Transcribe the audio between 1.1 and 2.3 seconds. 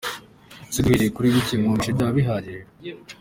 kuri bicye mwumvise byaba